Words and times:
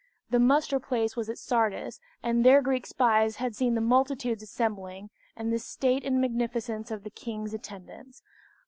The 0.31 0.39
muster 0.39 0.79
place 0.79 1.15
was 1.15 1.29
at 1.29 1.37
Sardis, 1.37 1.99
and 2.23 2.43
there 2.43 2.63
Greek 2.63 2.87
spies 2.87 3.35
had 3.35 3.55
seen 3.55 3.75
the 3.75 3.81
multitudes 3.81 4.41
assembling 4.41 5.11
and 5.35 5.53
the 5.53 5.59
state 5.59 6.03
and 6.03 6.19
magnificence 6.19 6.89
of 6.89 7.03
the 7.03 7.11
king's 7.11 7.53
attendants. 7.53 8.23